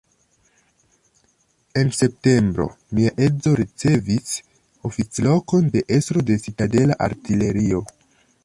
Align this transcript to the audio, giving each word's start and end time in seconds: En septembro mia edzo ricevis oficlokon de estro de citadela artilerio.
En 1.81 1.91
septembro 1.97 2.65
mia 2.99 3.13
edzo 3.27 3.53
ricevis 3.61 4.33
oficlokon 4.91 5.71
de 5.77 5.87
estro 6.01 6.27
de 6.31 6.43
citadela 6.47 6.99
artilerio. 7.11 7.85